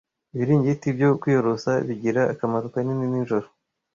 [0.35, 3.47] ibiringiti byo kwiyorosa bigira akamaro kanini ninjoro